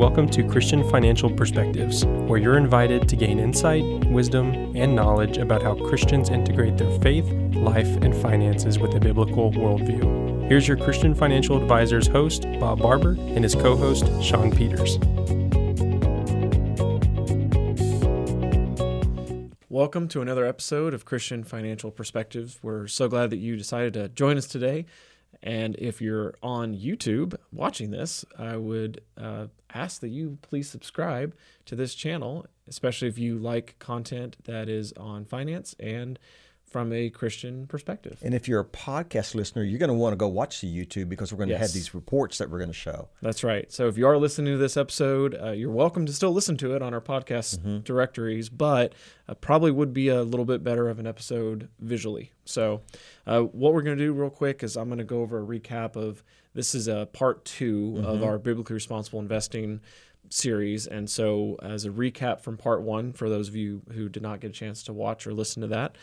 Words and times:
Welcome 0.00 0.30
to 0.30 0.42
Christian 0.42 0.82
Financial 0.88 1.30
Perspectives, 1.30 2.06
where 2.06 2.38
you're 2.38 2.56
invited 2.56 3.06
to 3.06 3.16
gain 3.16 3.38
insight, 3.38 3.84
wisdom, 4.06 4.74
and 4.74 4.96
knowledge 4.96 5.36
about 5.36 5.62
how 5.62 5.74
Christians 5.74 6.30
integrate 6.30 6.78
their 6.78 6.90
faith, 7.00 7.26
life, 7.54 7.86
and 7.98 8.16
finances 8.16 8.78
with 8.78 8.94
a 8.94 8.98
biblical 8.98 9.52
worldview. 9.52 10.48
Here's 10.48 10.66
your 10.66 10.78
Christian 10.78 11.14
Financial 11.14 11.60
Advisors 11.60 12.06
host, 12.06 12.46
Bob 12.58 12.80
Barber, 12.80 13.10
and 13.10 13.44
his 13.44 13.54
co 13.54 13.76
host, 13.76 14.06
Sean 14.22 14.50
Peters. 14.50 14.96
Welcome 19.68 20.08
to 20.08 20.22
another 20.22 20.46
episode 20.46 20.94
of 20.94 21.04
Christian 21.04 21.44
Financial 21.44 21.90
Perspectives. 21.90 22.58
We're 22.62 22.86
so 22.86 23.06
glad 23.06 23.28
that 23.30 23.36
you 23.36 23.54
decided 23.54 23.92
to 23.92 24.08
join 24.08 24.38
us 24.38 24.46
today. 24.46 24.86
And 25.42 25.74
if 25.76 26.02
you're 26.02 26.34
on 26.42 26.74
YouTube 26.74 27.34
watching 27.52 27.90
this, 27.90 28.24
I 28.38 28.56
would 28.56 29.00
uh, 29.16 29.46
ask 29.72 30.00
that 30.02 30.08
you 30.08 30.38
please 30.42 30.68
subscribe 30.68 31.34
to 31.66 31.74
this 31.74 31.94
channel, 31.94 32.46
especially 32.68 33.08
if 33.08 33.18
you 33.18 33.38
like 33.38 33.76
content 33.78 34.36
that 34.44 34.68
is 34.68 34.92
on 34.94 35.24
finance 35.24 35.74
and 35.80 36.18
from 36.70 36.92
a 36.92 37.10
Christian 37.10 37.66
perspective. 37.66 38.18
And 38.22 38.32
if 38.32 38.46
you're 38.46 38.60
a 38.60 38.64
podcast 38.64 39.34
listener, 39.34 39.64
you're 39.64 39.80
going 39.80 39.88
to 39.88 39.94
want 39.94 40.12
to 40.12 40.16
go 40.16 40.28
watch 40.28 40.60
the 40.60 40.68
YouTube 40.72 41.08
because 41.08 41.32
we're 41.32 41.38
going 41.38 41.48
to 41.48 41.58
have 41.58 41.72
these 41.72 41.94
reports 41.94 42.38
that 42.38 42.48
we're 42.48 42.58
going 42.58 42.70
to 42.70 42.74
show. 42.74 43.08
That's 43.20 43.42
right. 43.42 43.70
So 43.72 43.88
if 43.88 43.98
you 43.98 44.06
are 44.06 44.16
listening 44.16 44.52
to 44.54 44.58
this 44.58 44.76
episode, 44.76 45.36
uh, 45.40 45.50
you're 45.50 45.70
welcome 45.72 46.06
to 46.06 46.12
still 46.12 46.30
listen 46.32 46.56
to 46.58 46.74
it 46.76 46.80
on 46.82 46.94
our 46.94 47.00
podcast 47.00 47.58
Mm-hmm. 47.58 47.78
directories, 47.80 48.48
but 48.48 48.94
uh, 49.28 49.34
probably 49.34 49.72
would 49.72 49.92
be 49.92 50.08
a 50.08 50.22
little 50.22 50.44
bit 50.46 50.62
better 50.62 50.88
of 50.88 51.00
an 51.00 51.06
episode 51.08 51.68
visually. 51.80 52.30
So 52.44 52.82
uh, 53.26 53.40
what 53.40 53.74
we're 53.74 53.82
going 53.82 53.98
to 53.98 54.04
do 54.04 54.12
real 54.12 54.30
quick 54.30 54.62
is 54.62 54.76
I'm 54.76 54.88
going 54.88 54.98
to 54.98 55.04
go 55.04 55.22
over 55.22 55.42
a 55.42 55.44
recap 55.44 55.96
of 55.96 56.22
this 56.54 56.74
is 56.74 56.86
a 56.88 57.06
part 57.12 57.44
2 57.44 57.80
Mm-hmm. 57.80 58.04
of 58.06 58.22
our 58.22 58.38
biblically 58.38 58.74
responsible 58.74 59.18
investing 59.18 59.80
series. 60.30 60.86
And 60.86 61.10
so, 61.10 61.58
as 61.62 61.84
a 61.84 61.90
recap 61.90 62.40
from 62.40 62.56
part 62.56 62.82
one, 62.82 63.12
for 63.12 63.28
those 63.28 63.48
of 63.48 63.56
you 63.56 63.82
who 63.92 64.08
did 64.08 64.22
not 64.22 64.40
get 64.40 64.50
a 64.50 64.54
chance 64.54 64.82
to 64.84 64.92
watch 64.92 65.26
or 65.26 65.34
listen 65.34 65.60
to 65.62 65.68
that, 65.68 65.96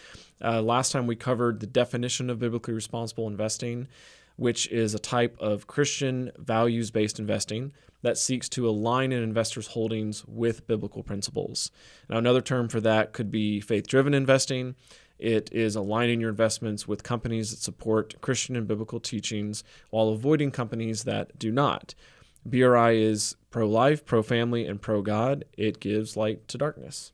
uh, 0.43 0.61
last 0.61 0.91
time 0.91 1.07
we 1.07 1.15
covered 1.15 1.59
the 1.59 1.67
definition 1.67 2.29
of 2.29 2.39
biblically 2.39 2.73
responsible 2.73 3.27
investing, 3.27 3.87
which 4.35 4.67
is 4.69 4.93
a 4.93 4.99
type 4.99 5.35
of 5.39 5.67
Christian 5.67 6.31
values 6.37 6.91
based 6.91 7.19
investing 7.19 7.71
that 8.03 8.17
seeks 8.17 8.47
to 8.49 8.69
align 8.69 9.11
an 9.11 9.23
investor's 9.23 9.67
holdings 9.67 10.23
with 10.27 10.67
biblical 10.67 11.01
principles. 11.01 11.71
Now, 12.09 12.17
another 12.17 12.41
term 12.41 12.67
for 12.69 12.79
that 12.81 13.13
could 13.13 13.31
be 13.31 13.59
faith 13.59 13.87
driven 13.87 14.13
investing. 14.13 14.75
It 15.17 15.49
is 15.51 15.75
aligning 15.75 16.21
your 16.21 16.29
investments 16.29 16.87
with 16.87 17.01
companies 17.01 17.49
that 17.49 17.57
support 17.57 18.21
Christian 18.21 18.55
and 18.55 18.67
biblical 18.67 18.99
teachings 18.99 19.63
while 19.89 20.09
avoiding 20.09 20.51
companies 20.51 21.05
that 21.05 21.39
do 21.39 21.51
not. 21.51 21.95
BRI 22.49 23.01
is 23.01 23.35
pro 23.49 23.67
life, 23.67 24.05
pro 24.05 24.23
family, 24.23 24.65
and 24.65 24.81
pro 24.81 25.01
God. 25.01 25.45
It 25.57 25.79
gives 25.79 26.15
light 26.15 26.47
to 26.49 26.57
darkness. 26.57 27.11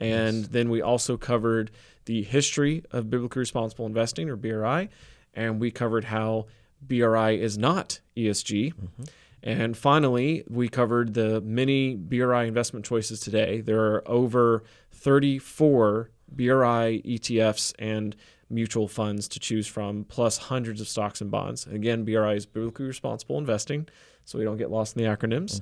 And 0.00 0.46
then 0.46 0.68
we 0.68 0.82
also 0.82 1.16
covered 1.16 1.70
the 2.06 2.22
history 2.22 2.82
of 2.90 3.08
biblically 3.08 3.40
responsible 3.40 3.86
investing, 3.86 4.28
or 4.28 4.36
BRI, 4.36 4.88
and 5.34 5.60
we 5.60 5.70
covered 5.70 6.04
how 6.04 6.46
BRI 6.80 7.40
is 7.40 7.56
not 7.56 8.00
ESG. 8.16 8.74
Mm-hmm. 8.74 9.02
And 9.44 9.76
finally, 9.76 10.44
we 10.48 10.68
covered 10.68 11.14
the 11.14 11.40
many 11.40 11.96
BRI 11.96 12.46
investment 12.46 12.84
choices 12.84 13.20
today. 13.20 13.60
There 13.60 13.80
are 13.80 14.08
over 14.08 14.62
34 14.92 16.10
BRI 16.28 17.02
ETFs 17.04 17.74
and 17.78 18.14
mutual 18.48 18.86
funds 18.86 19.26
to 19.28 19.40
choose 19.40 19.66
from, 19.66 20.04
plus 20.04 20.36
hundreds 20.38 20.80
of 20.80 20.88
stocks 20.88 21.20
and 21.20 21.30
bonds. 21.30 21.66
Again, 21.66 22.04
BRI 22.04 22.36
is 22.36 22.46
biblically 22.46 22.86
responsible 22.86 23.38
investing, 23.38 23.88
so 24.24 24.38
we 24.38 24.44
don't 24.44 24.56
get 24.56 24.70
lost 24.70 24.96
in 24.96 25.02
the 25.02 25.08
acronyms. 25.08 25.60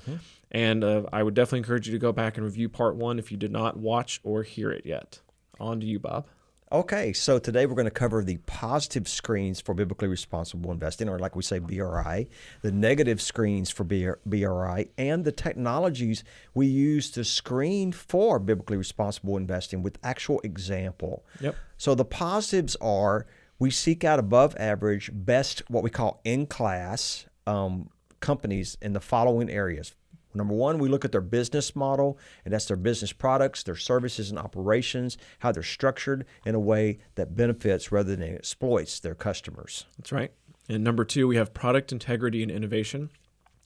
And 0.50 0.82
uh, 0.82 1.04
I 1.12 1.22
would 1.22 1.34
definitely 1.34 1.60
encourage 1.60 1.86
you 1.86 1.92
to 1.92 1.98
go 1.98 2.12
back 2.12 2.36
and 2.36 2.44
review 2.44 2.68
part 2.68 2.96
one 2.96 3.18
if 3.18 3.30
you 3.30 3.36
did 3.36 3.52
not 3.52 3.76
watch 3.76 4.20
or 4.24 4.42
hear 4.42 4.70
it 4.70 4.84
yet. 4.84 5.20
On 5.58 5.80
to 5.80 5.86
you, 5.86 5.98
Bob. 5.98 6.26
Okay, 6.72 7.12
so 7.12 7.40
today 7.40 7.66
we're 7.66 7.74
going 7.74 7.86
to 7.86 7.90
cover 7.90 8.22
the 8.22 8.36
positive 8.46 9.08
screens 9.08 9.60
for 9.60 9.74
biblically 9.74 10.06
responsible 10.06 10.70
investing, 10.70 11.08
or 11.08 11.18
like 11.18 11.34
we 11.34 11.42
say, 11.42 11.58
BRI, 11.58 12.28
the 12.62 12.70
negative 12.70 13.20
screens 13.20 13.70
for 13.70 13.82
BRI, 13.82 14.88
and 14.96 15.24
the 15.24 15.32
technologies 15.32 16.22
we 16.54 16.68
use 16.68 17.10
to 17.10 17.24
screen 17.24 17.90
for 17.90 18.38
biblically 18.38 18.76
responsible 18.76 19.36
investing 19.36 19.82
with 19.82 19.98
actual 20.04 20.40
example. 20.44 21.24
Yep. 21.40 21.56
So 21.76 21.96
the 21.96 22.04
positives 22.04 22.76
are 22.76 23.26
we 23.58 23.72
seek 23.72 24.04
out 24.04 24.20
above 24.20 24.56
average, 24.56 25.10
best, 25.12 25.68
what 25.68 25.82
we 25.82 25.90
call 25.90 26.20
in 26.22 26.46
class 26.46 27.26
um, 27.48 27.90
companies 28.20 28.76
in 28.80 28.92
the 28.92 29.00
following 29.00 29.50
areas. 29.50 29.94
Number 30.32 30.54
one, 30.54 30.78
we 30.78 30.88
look 30.88 31.04
at 31.04 31.12
their 31.12 31.20
business 31.20 31.74
model, 31.74 32.18
and 32.44 32.54
that's 32.54 32.66
their 32.66 32.76
business 32.76 33.12
products, 33.12 33.64
their 33.64 33.74
services 33.76 34.30
and 34.30 34.38
operations, 34.38 35.18
how 35.40 35.50
they're 35.50 35.62
structured 35.62 36.24
in 36.46 36.54
a 36.54 36.60
way 36.60 36.98
that 37.16 37.34
benefits 37.34 37.90
rather 37.90 38.14
than 38.14 38.36
exploits 38.36 39.00
their 39.00 39.16
customers. 39.16 39.86
That's 39.98 40.12
right. 40.12 40.32
And 40.68 40.84
number 40.84 41.04
two, 41.04 41.26
we 41.26 41.36
have 41.36 41.52
product 41.52 41.90
integrity 41.90 42.42
and 42.42 42.50
innovation. 42.50 43.10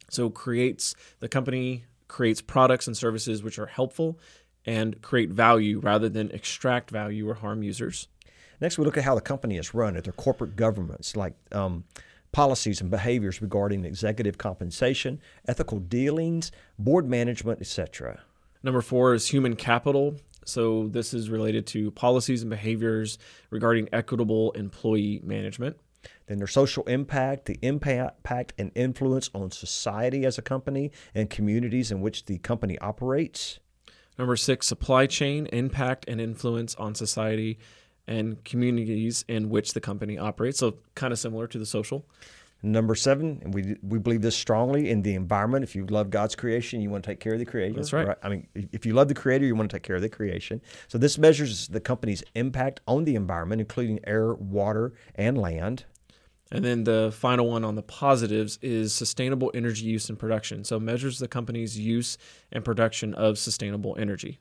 So 0.09 0.31
creates 0.31 0.95
the 1.21 1.29
company 1.29 1.85
creates 2.09 2.41
products 2.41 2.87
and 2.87 2.97
services 2.97 3.43
which 3.43 3.59
are 3.59 3.67
helpful 3.67 4.19
and 4.67 5.01
create 5.03 5.31
value 5.31 5.81
rather 5.81 6.09
than 6.09 6.31
extract 6.31 6.91
value 6.91 7.29
or 7.29 7.35
harm 7.35 7.63
users. 7.63 8.09
Next, 8.61 8.79
we 8.79 8.85
look 8.85 8.97
at 8.97 9.05
how 9.05 9.15
the 9.15 9.21
company 9.21 9.59
is 9.59 9.75
run, 9.75 9.97
at 9.97 10.05
their 10.05 10.13
corporate 10.13 10.57
governance, 10.57 11.17
like 11.17 11.35
um, 11.53 11.85
policies 12.35 12.81
and 12.81 12.91
behaviors 12.91 13.41
regarding 13.41 13.85
executive 13.85 14.37
compensation, 14.37 15.21
ethical 15.47 15.79
dealings, 15.79 16.51
board 16.79 17.09
management, 17.09 17.61
etc. 17.61 18.21
Number 18.63 18.83
four 18.83 19.15
is 19.15 19.29
human 19.29 19.55
capital. 19.55 20.17
So 20.45 20.89
this 20.89 21.15
is 21.15 21.31
related 21.31 21.65
to 21.69 21.93
policies 21.93 22.43
and 22.43 22.51
behaviors 22.51 23.19
regarding 23.51 23.89
equitable 23.93 24.51
employee 24.53 25.21
management. 25.23 25.77
Then 26.27 26.39
their 26.39 26.49
social 26.49 26.83
impact, 26.85 27.47
the 27.47 27.59
impact 27.63 28.53
and 28.59 28.73
influence 28.75 29.31
on 29.33 29.53
society 29.53 30.27
as 30.27 30.37
a 30.37 30.43
company 30.43 30.91
and 31.15 31.31
communities 31.31 31.93
in 31.93 32.01
which 32.01 32.27
the 32.27 32.39
company 32.39 32.79
operates. 32.81 33.61
Number 34.19 34.37
six, 34.37 34.67
supply 34.67 35.07
chain 35.07 35.47
impact 35.47 36.05
and 36.09 36.21
influence 36.21 36.75
on 36.75 36.95
society 36.95 37.59
and 38.07 38.43
communities 38.45 39.25
in 39.29 39.49
which 39.49 39.73
the 39.73 39.81
company 39.81 40.19
operates. 40.19 40.59
So 40.59 40.79
kind 40.95 41.13
of 41.13 41.19
similar 41.19 41.47
to 41.49 41.59
the 41.59 41.67
social. 41.67 42.07
Number 42.63 42.95
seven, 42.95 43.41
and 43.45 43.53
we 43.53 43.77
we 43.83 43.99
believe 43.99 44.23
this 44.23 44.35
strongly 44.35 44.89
in 44.89 45.03
the 45.03 45.15
environment. 45.15 45.65
If 45.65 45.77
you 45.77 45.85
love 45.85 46.09
God's 46.09 46.35
creation, 46.35 46.81
you 46.81 46.89
want 46.89 47.05
to 47.05 47.11
take 47.11 47.21
care 47.21 47.35
of 47.35 47.39
the 47.39 47.45
creator. 47.45 47.75
That's 47.75 47.93
right. 47.93 48.17
I 48.23 48.31
mean, 48.31 48.47
if 48.55 48.87
you 48.87 48.95
love 48.95 49.09
the 49.09 49.15
creator, 49.15 49.45
you 49.45 49.55
want 49.55 49.71
to 49.71 49.77
take 49.77 49.83
care 49.83 49.97
of 49.97 50.03
the 50.03 50.09
creation. 50.09 50.63
So 50.89 50.97
this 50.97 51.19
measures 51.19 51.69
the 51.69 51.81
company's 51.81 52.25
impact 52.35 52.81
on 52.89 53.05
the 53.05 53.17
environment, 53.17 53.61
including 53.61 54.01
air, 54.07 54.33
water, 54.33 54.95
and 55.15 55.37
land. 55.37 55.85
And 56.51 56.65
then 56.65 56.85
the 56.85 57.13
final 57.15 57.51
one 57.51 57.65
on 57.65 57.75
the 57.75 57.83
positives 57.83 58.59
is 58.63 58.95
sustainable 58.95 59.51
energy 59.55 59.85
use 59.85 60.09
and 60.09 60.19
production. 60.19 60.65
So 60.65 60.79
measures 60.79 61.19
the 61.19 61.29
company's 61.29 61.79
use 61.79 62.17
and 62.53 62.65
production 62.65 63.13
of 63.15 63.39
sustainable 63.39 63.97
energy. 63.99 64.39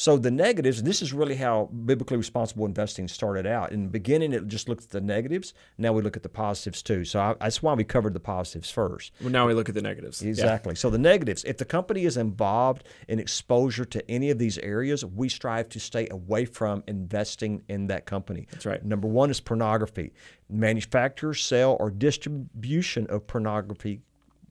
So 0.00 0.16
the 0.16 0.30
negatives, 0.30 0.82
this 0.82 1.02
is 1.02 1.12
really 1.12 1.36
how 1.36 1.68
biblically 1.84 2.16
responsible 2.16 2.64
investing 2.64 3.06
started 3.06 3.46
out. 3.46 3.70
In 3.70 3.82
the 3.82 3.90
beginning, 3.90 4.32
it 4.32 4.46
just 4.46 4.66
looked 4.66 4.84
at 4.84 4.88
the 4.88 5.00
negatives. 5.02 5.52
Now 5.76 5.92
we 5.92 6.00
look 6.00 6.16
at 6.16 6.22
the 6.22 6.30
positives 6.30 6.80
too. 6.80 7.04
So 7.04 7.20
I, 7.20 7.34
that's 7.38 7.62
why 7.62 7.74
we 7.74 7.84
covered 7.84 8.14
the 8.14 8.20
positives 8.20 8.70
first. 8.70 9.12
Well, 9.20 9.28
now 9.28 9.46
we 9.46 9.52
look 9.52 9.68
at 9.68 9.74
the 9.74 9.82
negatives. 9.82 10.22
Yeah. 10.22 10.30
Exactly. 10.30 10.74
So 10.74 10.88
the 10.88 10.96
negatives, 10.96 11.44
if 11.44 11.58
the 11.58 11.66
company 11.66 12.06
is 12.06 12.16
involved 12.16 12.84
in 13.08 13.18
exposure 13.18 13.84
to 13.84 14.10
any 14.10 14.30
of 14.30 14.38
these 14.38 14.56
areas, 14.60 15.04
we 15.04 15.28
strive 15.28 15.68
to 15.68 15.78
stay 15.78 16.08
away 16.10 16.46
from 16.46 16.82
investing 16.88 17.62
in 17.68 17.88
that 17.88 18.06
company. 18.06 18.46
That's 18.52 18.64
right. 18.64 18.82
Number 18.82 19.06
one 19.06 19.28
is 19.28 19.38
pornography. 19.38 20.14
Manufacture, 20.48 21.34
sale, 21.34 21.76
or 21.78 21.90
distribution 21.90 23.06
of 23.08 23.26
pornography 23.26 24.00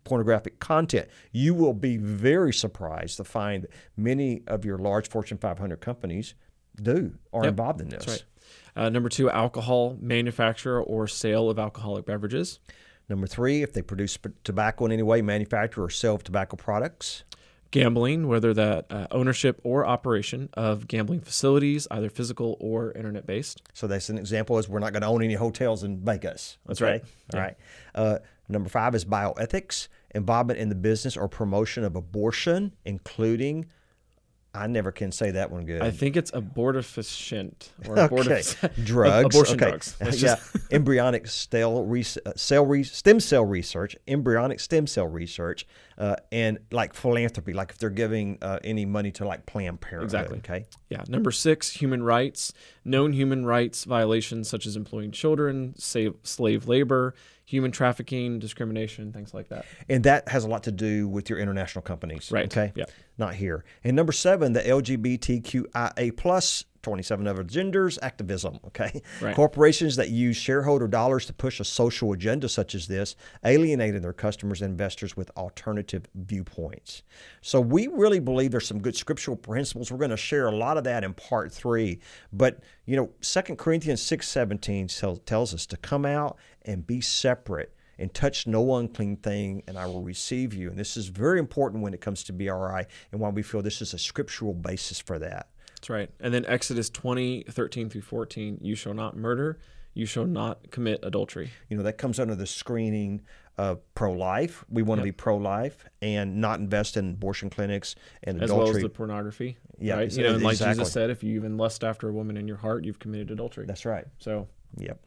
pornographic 0.03 0.59
content. 0.59 1.07
You 1.31 1.53
will 1.53 1.73
be 1.73 1.97
very 1.97 2.53
surprised 2.53 3.17
to 3.17 3.23
find 3.23 3.63
that 3.63 3.71
many 3.97 4.41
of 4.47 4.65
your 4.65 4.77
large 4.77 5.09
Fortune 5.09 5.37
500 5.37 5.81
companies 5.81 6.35
do 6.81 7.15
are 7.33 7.43
Yep. 7.43 7.49
involved 7.51 7.81
in 7.81 7.89
this. 7.89 8.05
That's 8.05 8.23
right. 8.75 8.85
Uh, 8.85 8.89
number 8.89 9.09
two, 9.09 9.29
alcohol 9.29 9.97
manufacture 9.99 10.79
or 10.81 11.07
sale 11.07 11.49
of 11.49 11.59
alcoholic 11.59 12.05
beverages. 12.05 12.59
Number 13.09 13.27
three, 13.27 13.63
if 13.63 13.73
they 13.73 13.81
produce 13.81 14.17
tobacco 14.43 14.85
in 14.85 14.91
any 14.91 15.03
way, 15.03 15.21
manufacture 15.21 15.83
or 15.83 15.89
sell 15.89 16.15
of 16.15 16.23
tobacco 16.23 16.55
products. 16.55 17.23
Gambling, 17.71 18.27
whether 18.27 18.51
that 18.55 18.87
uh, 18.89 19.05
ownership 19.11 19.59
or 19.63 19.85
operation 19.85 20.49
of 20.53 20.87
gambling 20.87 21.19
facilities, 21.21 21.87
either 21.91 22.09
physical 22.09 22.57
or 22.59 22.91
internet 22.93 23.27
based. 23.27 23.61
So 23.73 23.85
that's 23.85 24.09
an 24.09 24.17
example 24.17 24.57
is 24.57 24.67
we're 24.67 24.79
not 24.79 24.91
going 24.91 25.01
to 25.03 25.07
own 25.07 25.21
any 25.23 25.35
hotels 25.35 25.83
in 25.83 25.99
Vegas. 26.03 26.57
That's 26.65 26.81
okay? 26.81 27.01
right. 27.31 27.55
Uh, 27.93 28.17
number 28.49 28.69
five 28.69 28.95
is 28.95 29.05
bioethics, 29.05 29.87
involvement 30.13 30.59
in 30.59 30.69
the 30.69 30.75
business 30.75 31.15
or 31.15 31.27
promotion 31.27 31.83
of 31.83 31.95
abortion, 31.95 32.73
including 32.85 33.65
I 34.51 34.65
never 34.65 34.91
can 34.91 35.11
say 35.11 35.29
that 35.31 35.51
one 35.51 35.65
good. 35.65 35.81
I 35.83 35.91
think 35.91 36.17
it's 36.17 36.31
abortifacient 36.31 37.69
or 37.87 37.99
okay. 37.99 38.41
drugs. 38.83 39.35
abortion 39.35 39.55
okay. 39.55 39.69
drugs. 39.69 39.95
Yeah. 40.01 40.11
just- 40.11 40.57
embryonic 40.71 41.27
cell, 41.27 41.85
re- 41.85 42.03
uh, 42.25 42.31
cell 42.35 42.65
re- 42.65 42.83
stem 42.83 43.19
cell 43.19 43.45
research, 43.45 43.95
embryonic 44.07 44.59
stem 44.59 44.87
cell 44.87 45.05
research, 45.05 45.67
uh, 45.99 46.15
and 46.31 46.57
like 46.71 46.95
philanthropy, 46.95 47.53
like 47.53 47.69
if 47.71 47.77
they're 47.77 47.91
giving 47.91 48.39
uh, 48.41 48.57
any 48.63 48.85
money 48.85 49.11
to 49.11 49.25
like 49.25 49.45
Planned 49.45 49.81
Parenthood. 49.81 50.05
Exactly. 50.05 50.37
Okay. 50.39 50.65
Yeah. 50.89 51.03
Number 51.07 51.31
six, 51.31 51.69
human 51.69 52.01
rights. 52.01 52.51
Known 52.83 53.13
human 53.13 53.45
rights 53.45 53.83
violations 53.83 54.49
such 54.49 54.65
as 54.65 54.75
employing 54.75 55.11
children, 55.11 55.75
save, 55.77 56.15
slave 56.23 56.67
labor, 56.67 57.13
human 57.49 57.71
trafficking, 57.71 58.37
discrimination, 58.37 59.11
things 59.11 59.33
like 59.33 59.49
that. 59.49 59.65
And 59.89 60.03
that 60.03 60.27
has 60.27 60.43
a 60.43 60.47
lot 60.47 60.61
to 60.65 60.71
do 60.71 61.07
with 61.07 61.31
your 61.31 61.39
international 61.39 61.81
companies. 61.81 62.31
Right. 62.31 62.45
Okay. 62.45 62.71
Yeah. 62.75 62.85
Not 63.17 63.33
here. 63.33 63.65
And 63.83 63.95
number 63.95 64.11
seven, 64.11 64.53
the 64.53 64.61
LGBTQIA 64.61 66.15
plus 66.15 66.65
27 66.81 67.27
other 67.27 67.43
genders 67.43 67.99
activism. 68.01 68.59
Okay. 68.67 69.01
Right. 69.21 69.35
Corporations 69.35 69.95
that 69.97 70.09
use 70.09 70.37
shareholder 70.37 70.87
dollars 70.87 71.25
to 71.25 71.33
push 71.33 71.59
a 71.59 71.65
social 71.65 72.11
agenda 72.13 72.47
such 72.47 72.75
as 72.75 72.87
this, 72.87 73.15
alienating 73.43 74.01
their 74.01 74.13
customers 74.13 74.61
and 74.61 74.71
investors 74.71 75.17
with 75.17 75.31
alternative 75.37 76.07
viewpoints. 76.15 77.03
So 77.41 77.59
we 77.59 77.87
really 77.87 78.19
believe 78.19 78.51
there's 78.51 78.67
some 78.67 78.81
good 78.81 78.95
scriptural 78.95 79.37
principles. 79.37 79.91
We're 79.91 79.97
going 79.97 80.11
to 80.11 80.17
share 80.17 80.47
a 80.47 80.55
lot 80.55 80.77
of 80.77 80.83
that 80.85 81.03
in 81.03 81.13
part 81.13 81.51
three. 81.51 81.99
But 82.31 82.59
you 82.85 82.95
know, 82.95 83.09
2 83.21 83.55
Corinthians 83.55 84.01
6 84.01 84.27
17 84.27 84.87
tells, 84.87 85.19
tells 85.19 85.53
us 85.53 85.65
to 85.67 85.77
come 85.77 86.05
out 86.05 86.37
and 86.63 86.85
be 86.85 87.01
separate 87.01 87.73
and 87.99 88.13
touch 88.13 88.47
no 88.47 88.75
unclean 88.75 89.17
thing, 89.17 89.61
and 89.67 89.77
I 89.77 89.85
will 89.85 90.01
receive 90.01 90.53
you. 90.53 90.69
And 90.69 90.79
this 90.79 90.95
is 90.95 91.07
very 91.07 91.37
important 91.37 91.83
when 91.83 91.93
it 91.93 92.01
comes 92.01 92.23
to 92.23 92.33
BRI 92.33 92.85
and 93.11 93.19
why 93.19 93.29
we 93.29 93.43
feel 93.43 93.61
this 93.61 93.81
is 93.81 93.93
a 93.93 93.99
scriptural 93.99 94.53
basis 94.53 94.99
for 94.99 95.19
that. 95.19 95.49
That's 95.79 95.89
right. 95.89 96.09
And 96.19 96.33
then 96.33 96.45
Exodus 96.45 96.89
20, 96.89 97.45
13 97.49 97.89
through 97.89 98.01
14, 98.01 98.59
you 98.61 98.75
shall 98.75 98.93
not 98.93 99.15
murder, 99.15 99.59
you 99.93 100.05
shall 100.05 100.25
not 100.25 100.71
commit 100.71 100.99
adultery. 101.03 101.51
You 101.69 101.77
know, 101.77 101.83
that 101.83 101.97
comes 101.97 102.19
under 102.19 102.35
the 102.35 102.45
screening 102.45 103.21
of 103.57 103.79
pro 103.95 104.11
life. 104.11 104.65
We 104.69 104.83
want 104.83 104.99
to 104.99 105.03
be 105.03 105.11
pro 105.13 105.37
life 105.37 105.85
and 106.01 106.41
not 106.41 106.59
invest 106.59 106.97
in 106.97 107.11
abortion 107.11 107.49
clinics 107.49 107.95
and 108.23 108.41
As 108.41 108.49
well 108.49 108.61
adultery. 108.61 108.81
as 108.81 108.83
the 108.83 108.89
pornography. 108.89 109.57
Yeah, 109.79 109.95
Right? 109.95 110.11
You 110.11 110.23
know, 110.23 110.33
and 110.35 110.43
like 110.43 110.53
exactly. 110.53 110.79
Jesus 110.81 110.93
said, 110.93 111.09
if 111.09 111.23
you 111.23 111.35
even 111.35 111.57
lust 111.57 111.83
after 111.83 112.09
a 112.09 112.11
woman 112.11 112.35
in 112.35 112.47
your 112.47 112.57
heart, 112.57 112.83
you've 112.83 112.99
committed 112.99 113.31
adultery. 113.31 113.65
That's 113.65 113.85
right. 113.85 114.05
so 114.17 114.47
Yep. 114.77 114.99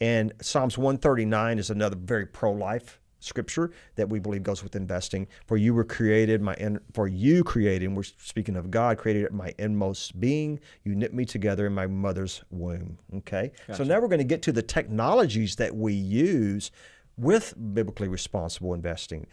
And 0.00 0.32
Psalms 0.40 0.76
139 0.76 1.58
is 1.58 1.70
another 1.70 1.96
very 1.96 2.26
pro-life 2.26 3.00
scripture 3.20 3.72
that 3.96 4.08
we 4.08 4.18
believe 4.18 4.42
goes 4.42 4.62
with 4.62 4.76
investing. 4.76 5.26
For 5.46 5.56
you 5.56 5.74
were 5.74 5.84
created, 5.84 6.40
my 6.40 6.54
in, 6.54 6.78
for 6.92 7.08
you 7.08 7.44
created, 7.44 7.94
we're 7.94 8.02
speaking 8.02 8.56
of 8.56 8.70
God, 8.70 8.98
created 8.98 9.32
my 9.32 9.52
inmost 9.58 10.18
being. 10.20 10.60
You 10.84 10.94
knit 10.94 11.14
me 11.14 11.24
together 11.24 11.66
in 11.66 11.74
my 11.74 11.86
mother's 11.86 12.42
womb. 12.50 12.98
Okay. 13.16 13.52
So 13.74 13.84
now 13.84 14.00
we're 14.00 14.08
going 14.08 14.18
to 14.18 14.24
get 14.24 14.42
to 14.42 14.52
the 14.52 14.62
technologies 14.62 15.56
that 15.56 15.74
we 15.74 15.92
use 15.92 16.70
with 17.16 17.54
biblically 17.74 18.08
responsible 18.08 18.74
investing, 18.74 19.26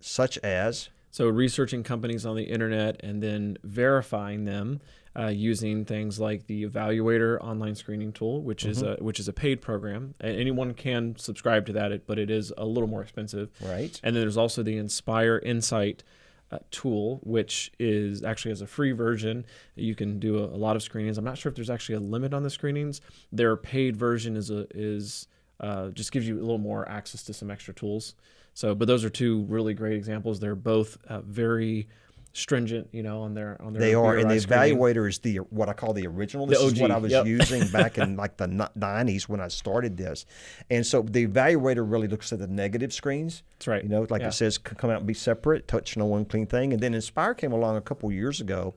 such 0.00 0.38
as 0.38 0.88
So 1.10 1.28
researching 1.28 1.82
companies 1.82 2.26
on 2.26 2.36
the 2.36 2.44
internet 2.44 3.00
and 3.02 3.22
then 3.22 3.56
verifying 3.64 4.44
them 4.44 4.80
uh, 5.18 5.28
using 5.28 5.84
things 5.84 6.20
like 6.20 6.46
the 6.46 6.64
Evaluator 6.64 7.38
online 7.40 7.74
screening 7.74 8.12
tool, 8.12 8.42
which 8.42 8.64
is 8.64 8.82
Mm-hmm. 8.82 9.00
a 9.02 9.04
which 9.04 9.18
is 9.18 9.26
a 9.26 9.32
paid 9.32 9.60
program. 9.60 10.14
And 10.20 10.36
anyone 10.38 10.74
can 10.74 11.16
subscribe 11.16 11.66
to 11.66 11.72
that, 11.72 12.06
but 12.06 12.18
it 12.18 12.30
is 12.30 12.52
a 12.56 12.64
little 12.64 12.88
more 12.88 13.02
expensive. 13.02 13.48
right. 13.62 13.98
And 14.04 14.14
then 14.14 14.22
there's 14.22 14.36
also 14.36 14.62
the 14.62 14.76
Inspire 14.76 15.38
Insight 15.38 16.04
uh, 16.52 16.58
tool, 16.70 17.20
which 17.24 17.72
is 17.78 18.22
actually 18.22 18.52
as 18.52 18.60
a 18.62 18.66
free 18.66 18.92
version. 18.92 19.44
You 19.74 19.94
can 19.94 20.18
do 20.20 20.38
a, 20.38 20.44
a 20.44 20.56
lot 20.58 20.76
of 20.76 20.82
screenings. 20.82 21.18
I'm 21.18 21.24
not 21.24 21.36
sure 21.36 21.50
if 21.50 21.56
there's 21.56 21.68
actually 21.70 21.96
a 21.96 22.00
limit 22.00 22.32
on 22.32 22.42
the 22.42 22.50
screenings. 22.50 23.00
Their 23.32 23.56
paid 23.56 23.96
version 23.96 24.36
is 24.36 24.50
a 24.50 24.66
is 24.74 25.26
uh, 25.60 25.88
just 25.88 26.12
gives 26.12 26.28
you 26.28 26.36
a 26.38 26.40
little 26.40 26.58
more 26.58 26.88
access 26.88 27.22
to 27.24 27.32
some 27.34 27.50
extra 27.50 27.74
tools. 27.74 28.14
So, 28.58 28.74
but 28.74 28.88
those 28.88 29.04
are 29.04 29.08
two 29.08 29.44
really 29.44 29.72
great 29.72 29.92
examples. 29.92 30.40
They're 30.40 30.56
both 30.56 30.98
uh, 31.06 31.20
very 31.20 31.86
stringent, 32.32 32.88
you 32.90 33.04
know, 33.04 33.22
on 33.22 33.32
their 33.32 33.56
on 33.62 33.72
their. 33.72 33.80
They 33.80 33.94
are, 33.94 34.16
and 34.16 34.28
the 34.28 34.34
evaluator 34.34 35.08
is 35.08 35.20
the 35.20 35.36
what 35.36 35.68
I 35.68 35.74
call 35.74 35.92
the 35.92 36.08
original. 36.08 36.44
This 36.44 36.58
The 36.58 36.66
is 36.66 36.80
what 36.80 36.90
I 36.90 36.96
was 36.96 37.12
yep. 37.12 37.24
using 37.38 37.68
back 37.68 37.98
in 37.98 38.16
like 38.16 38.36
the 38.36 38.68
nineties 38.74 39.28
when 39.28 39.40
I 39.40 39.46
started 39.46 39.96
this, 39.96 40.26
and 40.70 40.84
so 40.84 41.02
the 41.02 41.24
evaluator 41.28 41.88
really 41.88 42.08
looks 42.08 42.32
at 42.32 42.40
the 42.40 42.48
negative 42.48 42.92
screens. 42.92 43.44
That's 43.52 43.68
right. 43.68 43.84
You 43.84 43.90
know, 43.90 44.04
like 44.10 44.22
Yeah. 44.22 44.28
it 44.28 44.32
says, 44.32 44.58
come 44.58 44.90
out 44.90 44.98
and 44.98 45.06
be 45.06 45.14
separate, 45.14 45.68
touch 45.68 45.96
no 45.96 46.16
unclean 46.16 46.46
thing, 46.46 46.72
and 46.72 46.82
then 46.82 46.94
Inspire 46.94 47.34
came 47.34 47.52
along 47.52 47.76
a 47.76 47.80
couple 47.80 48.10
years 48.10 48.40
ago. 48.40 48.74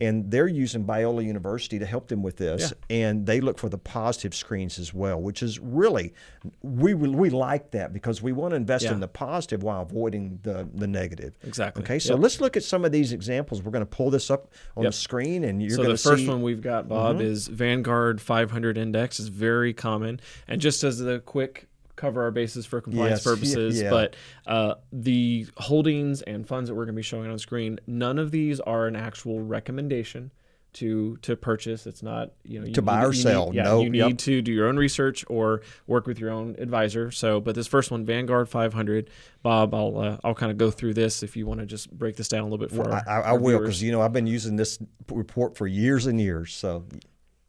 And 0.00 0.30
they're 0.30 0.46
using 0.46 0.84
Biola 0.84 1.24
University 1.24 1.80
to 1.80 1.84
help 1.86 2.06
them 2.06 2.22
with 2.22 2.36
this, 2.36 2.72
and 2.88 3.26
they 3.26 3.40
look 3.40 3.58
for 3.58 3.68
the 3.68 3.78
positive 3.78 4.32
screens 4.32 4.78
as 4.78 4.94
well, 4.94 5.20
which 5.20 5.42
is 5.42 5.58
really 5.58 6.14
we 6.62 6.94
we 6.94 7.30
like 7.30 7.72
that 7.72 7.92
because 7.92 8.22
we 8.22 8.30
want 8.30 8.52
to 8.52 8.56
invest 8.56 8.84
Yeah. 8.84 8.92
in 8.92 9.00
the 9.00 9.08
positive 9.08 9.64
while 9.64 9.82
avoiding 9.82 10.38
the 10.44 10.68
the 10.72 10.86
negative. 10.86 11.34
Exactly. 11.42 11.82
Okay, 11.82 11.98
so 11.98 12.12
Yep. 12.14 12.22
let's 12.22 12.40
look 12.40 12.56
at 12.56 12.62
some 12.62 12.84
of 12.84 12.92
these 12.92 13.12
examples. 13.12 13.60
We're 13.60 13.72
going 13.72 13.82
to 13.84 13.86
pull 13.90 14.10
this 14.10 14.30
up 14.30 14.52
on 14.76 14.84
Yep. 14.84 14.92
the 14.92 14.96
screen, 14.96 15.42
and 15.42 15.60
you're 15.60 15.70
so 15.70 15.76
going 15.78 15.88
the 15.88 15.96
to 15.96 16.02
first 16.02 16.16
see. 16.18 16.22
Mm-hmm. 16.22 16.32
one 16.32 16.42
we've 16.42 16.62
got, 16.62 16.88
Bob, 16.88 17.20
is 17.20 17.48
Vanguard 17.48 18.20
500 18.20 18.78
Index 18.78 19.18
is 19.18 19.28
very 19.28 19.72
common, 19.74 20.20
and 20.46 20.60
just 20.60 20.84
as 20.84 20.98
the 20.98 21.18
quick 21.18 21.66
cover 21.98 22.22
our 22.22 22.30
bases 22.30 22.64
for 22.64 22.80
compliance 22.80 23.18
Yes, 23.18 23.24
purposes, 23.24 23.82
yeah. 23.82 23.90
but 23.90 24.16
uh, 24.46 24.74
the 24.92 25.46
holdings 25.58 26.22
and 26.22 26.46
funds 26.48 26.70
that 26.70 26.74
we're 26.74 26.84
going 26.86 26.94
to 26.94 26.98
be 26.98 27.02
showing 27.02 27.30
on 27.30 27.38
screen, 27.38 27.78
none 27.86 28.18
of 28.18 28.30
these 28.30 28.60
are 28.60 28.86
an 28.86 28.96
actual 28.96 29.40
recommendation 29.42 30.30
to 30.74 31.16
to 31.22 31.34
purchase. 31.34 31.86
It's 31.86 32.02
not 32.02 32.32
you 32.44 32.60
know 32.60 32.66
you, 32.66 32.74
To 32.74 32.82
buy 32.82 33.00
you- 33.00 33.06
or 33.08 33.12
you 33.12 33.20
sell. 33.22 33.46
Need, 33.46 33.54
yeah, 33.56 33.62
No, 33.64 33.80
you 33.82 33.90
need 33.90 33.98
yep. 33.98 34.18
to 34.18 34.42
do 34.42 34.52
your 34.52 34.68
own 34.68 34.76
research 34.76 35.24
or 35.28 35.62
work 35.86 36.06
with 36.06 36.18
your 36.20 36.30
own 36.30 36.56
advisor. 36.58 37.10
So, 37.10 37.40
but 37.40 37.54
this 37.54 37.66
first 37.66 37.90
one, 37.90 38.04
Vanguard 38.04 38.48
500, 38.50 39.10
Bob, 39.42 39.74
I'll 39.74 39.98
uh, 39.98 40.18
I'll 40.22 40.34
kind 40.34 40.52
of 40.52 40.58
go 40.58 40.70
through 40.70 40.94
this 40.94 41.22
if 41.22 41.36
you 41.36 41.46
want 41.46 41.60
to 41.60 41.66
just 41.66 41.90
break 41.90 42.16
this 42.16 42.28
down 42.28 42.40
a 42.40 42.44
little 42.44 42.58
bit 42.58 42.70
for 42.70 42.82
Well, 42.82 42.92
our, 42.92 43.02
I, 43.08 43.12
I 43.20 43.22
our 43.30 43.38
will 43.38 43.58
because 43.58 43.82
you 43.82 43.90
know 43.92 44.02
I've 44.02 44.12
been 44.12 44.26
using 44.26 44.56
this 44.56 44.78
report 45.10 45.56
for 45.56 45.66
years 45.66 46.06
and 46.06 46.20
years. 46.20 46.54
So 46.54 46.84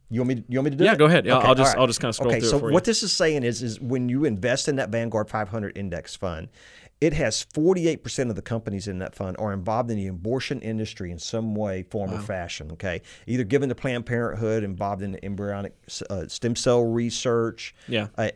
you 0.09 0.21
want 0.21 0.27
me? 0.29 0.35
To, 0.35 0.44
you 0.47 0.59
want 0.59 0.65
me 0.65 0.71
to 0.71 0.77
do 0.77 0.83
Yeah, 0.83 0.94
it? 0.94 0.97
go 1.00 1.06
ahead. 1.06 1.25
Yeah, 1.25 1.38
I'll 1.38 1.56
just- 1.56 1.75
all 1.75 1.81
I'll 1.81 1.88
just 1.88 2.00
kinda 2.00 2.13
scroll 2.13 2.31
okay, 2.31 2.39
through 2.39 2.47
it 2.47 2.51
so 2.51 2.59
for 2.59 2.67
you. 2.69 2.73
what 2.73 2.83
this 2.85 3.03
is 3.03 3.11
saying 3.13 3.44
is, 3.44 3.61
is 3.61 3.79
when 3.79 4.09
you 4.09 4.25
invest 4.25 4.67
in 4.67 4.75
that 4.77 4.89
Vanguard 4.89 5.29
500 5.29 5.77
index 5.77 6.15
fund, 6.15 6.50
it 7.01 7.13
has 7.13 7.44
48 7.53 8.03
percent 8.03 8.29
of 8.29 8.35
the 8.35 8.41
companies 8.41 8.88
in 8.88 9.00
that 9.00 9.15
fund 9.15 9.38
are 9.39 9.53
involved 9.53 9.89
in 9.89 9.97
the 9.97 10.07
abortion 10.07 10.59
industry 10.61 11.11
in 11.11 11.19
some 11.19 11.56
way, 11.56 11.83
form, 11.83 12.13
or 12.13 12.19
fashion. 12.19 12.71
Okay, 12.73 13.01
either 13.27 13.44
given 13.45 13.69
to 13.69 13.75
Planned 13.75 14.06
Parenthood, 14.06 14.63
involved 14.63 15.01
in 15.01 15.17
embryonic 15.23 15.73
uh, 16.09 16.27
stem 16.27 16.55
cell 16.57 16.83
research. 16.83 17.73
Yeah. 17.88 18.07
Uh, 18.17 18.29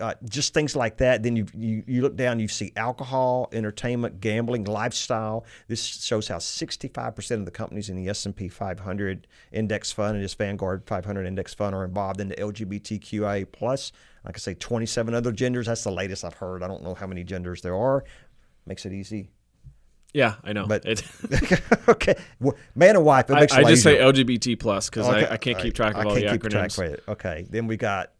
uh, 0.00 0.14
just 0.28 0.54
things 0.54 0.74
like 0.76 0.98
that. 0.98 1.22
Then 1.22 1.36
you, 1.36 1.46
you 1.54 1.82
you 1.86 2.02
look 2.02 2.16
down, 2.16 2.40
you 2.40 2.48
see 2.48 2.72
alcohol, 2.76 3.48
entertainment, 3.52 4.20
gambling, 4.20 4.64
lifestyle. 4.64 5.44
This 5.68 5.82
shows 5.84 6.28
how 6.28 6.38
65% 6.38 7.30
of 7.32 7.44
the 7.44 7.50
companies 7.50 7.88
in 7.88 7.96
the 7.96 8.08
S&P 8.08 8.48
500 8.48 9.26
index 9.52 9.92
fund 9.92 10.16
and 10.16 10.24
this 10.24 10.34
Vanguard 10.34 10.82
500 10.86 11.26
index 11.26 11.54
fund 11.54 11.74
are 11.74 11.84
involved 11.84 12.20
in 12.20 12.28
the 12.28 12.34
LGBTQIA 12.36 13.46
plus. 13.52 13.92
Like 14.24 14.36
I 14.36 14.38
say, 14.38 14.54
27 14.54 15.14
other 15.14 15.32
genders. 15.32 15.66
That's 15.66 15.84
the 15.84 15.92
latest 15.92 16.24
I've 16.24 16.34
heard. 16.34 16.62
I 16.62 16.68
don't 16.68 16.82
know 16.82 16.94
how 16.94 17.06
many 17.06 17.24
genders 17.24 17.62
there 17.62 17.76
are. 17.76 18.04
Makes 18.66 18.84
it 18.84 18.92
easy. 18.92 19.30
Yeah, 20.12 20.34
I 20.42 20.52
know. 20.52 20.66
But- 20.66 20.84
It- 20.84 21.02
okay, 21.88 22.14
Well, 22.40 22.56
man 22.74 22.96
and 22.96 23.04
wife. 23.04 23.30
It 23.30 23.34
I, 23.34 23.42
it 23.44 23.52
I 23.52 23.62
just 23.64 23.82
say. 23.82 23.98
LGBT 23.98 24.58
plus 24.58 24.90
because 24.90 25.06
Okay, 25.08 25.26
I, 25.26 25.34
I 25.34 25.36
can't 25.36 25.58
keep 25.58 25.74
track 25.74 25.94
of 25.94 26.00
I 26.00 26.04
all 26.04 26.14
the 26.14 26.22
acronyms. 26.22 26.98
Okay, 27.08 27.46
then 27.48 27.66
we 27.66 27.76
got 27.76 28.10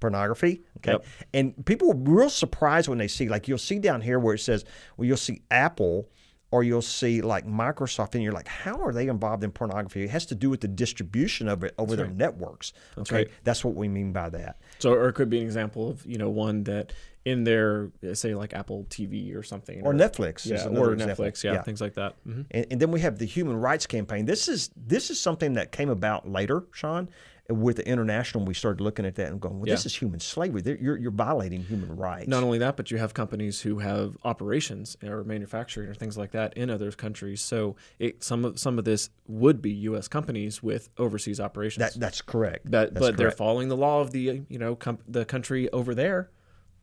pornography. 0.00 0.62
Okay, 0.78 0.92
Yep. 0.92 1.04
and 1.34 1.66
people 1.66 1.92
are 1.92 1.96
real 1.96 2.30
surprised 2.30 2.88
when 2.88 2.98
they 2.98 3.08
see 3.08 3.28
like 3.28 3.46
you'll 3.48 3.58
see 3.58 3.78
down 3.78 4.00
here 4.00 4.18
where 4.18 4.34
it 4.34 4.38
says 4.40 4.64
well 4.96 5.06
you'll 5.06 5.16
see 5.16 5.42
Apple 5.50 6.08
or 6.52 6.64
you'll 6.64 6.82
see 6.82 7.20
like 7.20 7.46
Microsoft 7.46 8.14
and 8.14 8.24
you're 8.24 8.32
like 8.32 8.48
how 8.48 8.76
are 8.82 8.92
they 8.92 9.06
involved 9.08 9.44
in 9.44 9.52
pornography? 9.52 10.02
It 10.02 10.10
has 10.10 10.26
to 10.26 10.34
do 10.34 10.50
with 10.50 10.60
the 10.62 10.68
distribution 10.68 11.46
of 11.48 11.62
it 11.62 11.74
over 11.78 11.94
their 11.94 12.08
networks. 12.08 12.72
okay, 12.98 13.14
right. 13.14 13.28
that's 13.44 13.64
what 13.64 13.74
we 13.74 13.86
mean 13.88 14.12
by 14.12 14.30
that. 14.30 14.58
So, 14.80 14.92
or 14.94 15.08
it 15.10 15.12
could 15.12 15.30
be 15.30 15.38
an 15.38 15.44
example 15.44 15.90
of 15.90 16.04
you 16.06 16.18
know 16.18 16.28
one 16.30 16.64
that 16.64 16.92
in 17.24 17.44
their 17.44 17.90
say 18.14 18.34
like 18.34 18.54
Apple 18.54 18.86
TV 18.88 19.34
or 19.36 19.42
something, 19.42 19.82
Or 19.82 19.92
Netflix 19.92 20.46
yeah, 20.46 20.66
or 20.66 20.92
example. 20.94 21.24
Netflix, 21.26 21.44
yeah, 21.44 21.52
Yeah. 21.54 21.62
things 21.62 21.80
like 21.80 21.94
that. 21.94 22.16
hmm 22.24 22.42
And, 22.50 22.66
and 22.70 22.80
then 22.80 22.90
we 22.90 23.00
have 23.00 23.18
the 23.18 23.26
human 23.26 23.56
rights 23.56 23.86
campaign. 23.86 24.24
This 24.26 24.48
is 24.48 24.70
this 24.76 25.10
is 25.10 25.20
something 25.20 25.54
that 25.54 25.70
came 25.72 25.90
about 25.90 26.26
later, 26.30 26.64
Sean, 26.72 27.10
with 27.50 27.76
the 27.76 27.86
international. 27.86 28.44
We 28.46 28.54
started 28.54 28.80
looking 28.82 29.04
at 29.04 29.16
that 29.16 29.26
and 29.32 29.38
going, 29.40 29.56
well, 29.58 29.66
this 29.66 29.84
is 29.84 29.94
human 29.94 30.18
slavery. 30.20 30.62
You're 30.80 30.96
you're 30.96 31.10
violating 31.10 31.62
human 31.62 31.94
rights. 31.94 32.26
Not 32.28 32.42
only 32.42 32.56
that, 32.58 32.76
but 32.78 32.90
you 32.90 32.96
have 32.96 33.12
companies 33.12 33.60
who 33.60 33.80
have 33.80 34.16
operations 34.24 34.96
or 35.04 35.22
manufacturing 35.24 35.90
or 35.90 35.94
things 35.94 36.16
like 36.16 36.30
that 36.30 36.56
in 36.56 36.70
other 36.70 36.90
countries. 36.92 37.42
So, 37.42 37.76
it, 37.98 38.24
some 38.24 38.46
of 38.46 38.58
some 38.58 38.78
of 38.78 38.86
this 38.86 39.10
would 39.26 39.60
be 39.60 39.72
U.S. 39.90 40.08
companies 40.08 40.62
with 40.62 40.88
overseas 40.96 41.38
operations. 41.38 41.80
That 41.92 42.00
that's 42.00 42.22
correct. 42.22 42.70
But 42.70 42.94
That's 42.94 43.06
but 43.08 43.16
they're 43.18 43.30
following 43.30 43.68
the 43.68 43.76
law 43.76 44.00
of 44.00 44.12
the 44.12 44.42
you 44.48 44.58
know 44.58 44.74
com- 44.74 45.00
the 45.06 45.24
country 45.26 45.68
over 45.70 45.94
there, 45.94 46.30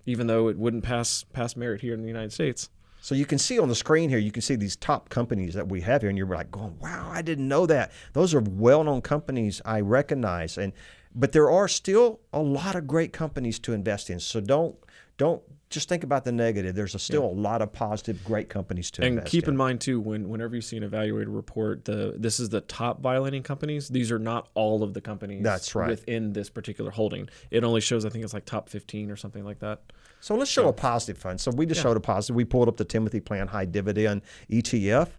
even 0.08 0.26
though 0.26 0.48
it 0.48 0.58
wouldn't 0.58 0.84
pass 0.84 1.24
pass 1.34 1.56
merit 1.56 1.82
here 1.82 1.94
in 1.94 2.02
the 2.02 2.08
United 2.08 2.34
States. 2.34 2.70
So 3.00 3.14
you 3.14 3.28
can 3.28 3.38
see 3.38 3.60
on 3.60 3.70
the 3.70 3.76
screen 3.76 4.10
here, 4.10 4.18
you 4.18 4.32
can 4.32 4.42
see 4.42 4.56
these 4.56 4.76
top 4.76 5.10
companies 5.10 5.54
that 5.54 5.70
we 5.70 5.82
have 5.82 6.02
here, 6.02 6.10
and 6.10 6.18
you're 6.18 6.28
like 6.28 6.50
going, 6.50 6.80
"Wow, 6.80 7.12
I 7.14 7.22
didn't 7.22 7.48
know 7.48 7.68
that." 7.68 7.92
Those 8.14 8.34
are 8.34 8.40
well-known 8.40 9.02
companies 9.02 9.62
I 9.64 9.82
recognize, 9.82 10.58
and 10.58 10.74
but 11.14 11.32
there 11.32 11.52
are 11.52 11.68
still 11.68 12.22
a 12.34 12.42
lot 12.42 12.76
of 12.76 12.88
great 12.88 13.14
companies 13.14 13.60
to 13.60 13.74
invest 13.74 14.10
in. 14.10 14.20
So 14.20 14.42
don't 14.42 14.76
don't 15.18 15.42
just 15.70 15.90
think 15.90 16.04
about 16.04 16.24
the 16.24 16.32
negative. 16.32 16.76
There's 16.76 16.96
a, 16.96 17.00
still 17.00 17.26
a 17.26 17.28
lot 17.28 17.62
of 17.62 17.74
positive, 17.74 18.24
great 18.24 18.50
companies 18.50 18.90
to 18.92 19.04
and 19.04 19.26
keep 19.26 19.46
in. 19.46 19.52
in 19.52 19.58
mind 19.58 19.82
too 19.82 20.00
when 20.00 20.30
whenever 20.30 20.56
you 20.56 20.62
see 20.62 20.78
an 20.78 20.84
evaluated 20.84 21.28
report 21.28 21.84
the 21.86 22.14
this 22.18 22.40
is 22.40 22.50
the 22.50 22.62
top 22.62 23.02
violating 23.02 23.44
companies 23.44 23.90
these 23.90 24.12
are 24.12 24.20
not 24.20 24.48
all 24.54 24.82
of 24.82 24.94
the 24.94 25.02
companies 25.02 25.44
That's 25.44 25.76
right. 25.76 25.90
within 25.90 26.34
this 26.34 26.50
particular 26.50 26.90
holding 26.92 27.28
it 27.52 27.64
only 27.64 27.82
shows 27.82 28.06
i 28.06 28.10
think 28.10 28.24
it's 28.24 28.34
like 28.34 28.46
top 28.46 28.70
15 28.70 29.12
or 29.12 29.18
something 29.18 29.44
like 29.44 29.60
that 29.60 29.82
So 30.19 30.36
let's 30.36 30.51
show 30.51 30.67
a 30.67 30.74
positive 30.74 31.17
fund. 31.17 31.39
So 31.39 31.51
we 31.51 31.65
just 31.65 31.81
showed 31.81 31.95
a 31.97 32.00
positive. 32.00 32.36
We 32.36 32.45
pulled 32.45 32.67
up 32.67 32.77
the 32.77 32.86
Timothy 32.86 33.19
Plan 33.19 33.47
High 33.47 33.65
Dividend 33.65 34.21
ETF. 34.51 35.09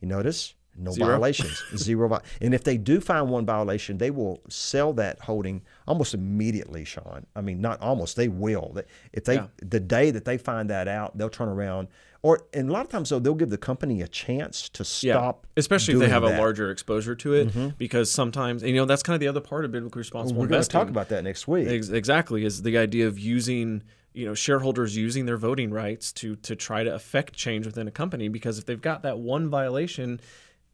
You 0.00 0.08
notice 0.08 0.54
no 0.78 0.90
Zero. 0.92 1.08
violations, 1.08 1.62
zero. 1.76 2.06
Vi- 2.08 2.20
and 2.42 2.52
if 2.54 2.62
they 2.64 2.76
do 2.76 3.00
find 3.00 3.30
one 3.30 3.46
violation, 3.46 3.96
they 3.96 4.10
will 4.10 4.42
sell 4.50 4.92
that 4.94 5.18
holding 5.20 5.62
almost 5.86 6.12
immediately, 6.12 6.84
Sean. 6.84 7.26
I 7.34 7.40
mean, 7.40 7.60
not 7.62 7.80
almost. 7.80 8.16
They 8.16 8.28
will. 8.28 8.76
If 9.12 9.24
they 9.24 9.36
Yeah. 9.36 9.46
the 9.62 9.80
day 9.80 10.10
that 10.10 10.24
they 10.26 10.36
find 10.36 10.68
that 10.70 10.86
out, 10.88 11.16
they'll 11.16 11.30
turn 11.30 11.48
around. 11.48 11.88
Or 12.22 12.40
and 12.52 12.68
a 12.68 12.72
lot 12.72 12.84
of 12.84 12.90
times 12.90 13.08
though, 13.10 13.18
they'll 13.20 13.34
give 13.34 13.50
the 13.50 13.56
company 13.58 14.02
a 14.02 14.08
chance 14.08 14.68
to 14.70 14.84
stop. 14.84 15.46
especially 15.56 15.94
if 15.94 16.00
they 16.00 16.08
have 16.08 16.22
that. 16.22 16.30
Mm-hmm. 16.30 16.38
a 16.38 16.42
larger 16.42 16.70
exposure 16.70 17.14
to 17.14 17.34
it 17.34 17.78
because 17.78 18.10
sometimes 18.10 18.62
you 18.62 18.74
know 18.74 18.84
that's 18.84 19.02
kind 19.02 19.14
of 19.14 19.20
the 19.20 19.28
other 19.28 19.40
part 19.40 19.64
of 19.64 19.70
biblically 19.72 20.00
responsible 20.00 20.40
We're 20.40 20.48
going 20.48 20.62
to 20.62 20.68
talk 20.68 20.88
about 20.88 21.08
that 21.10 21.22
next 21.24 21.46
week. 21.48 21.68
Ex- 21.68 21.88
exactly 21.88 22.44
is 22.44 22.62
the 22.62 22.76
idea 22.78 23.06
of 23.06 23.18
using 23.18 23.82
you 24.16 24.24
know 24.26 24.34
shareholders 24.34 24.96
using 24.96 25.26
their 25.26 25.36
voting 25.36 25.70
rights 25.70 26.10
to 26.12 26.36
to 26.36 26.56
try 26.56 26.82
to 26.82 26.94
affect 26.94 27.34
change 27.34 27.66
within 27.66 27.86
a 27.86 27.90
company 27.92 28.28
because 28.28 28.58
if 28.58 28.64
they've 28.66 28.80
got 28.80 29.02
that 29.02 29.18
one 29.18 29.48
violation 29.50 30.18